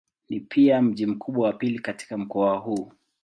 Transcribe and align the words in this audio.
Ni 0.29 0.39
pia 0.39 0.81
mji 0.81 1.05
mkubwa 1.05 1.45
wa 1.47 1.53
pili 1.53 1.79
katika 1.79 2.17
mkoa 2.17 2.57
huu. 2.57 2.91